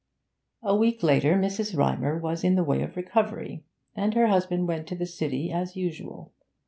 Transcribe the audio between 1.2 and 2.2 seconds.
Mrs. Rymer